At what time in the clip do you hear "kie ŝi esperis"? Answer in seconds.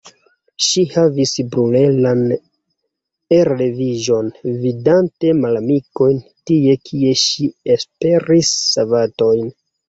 6.91-8.51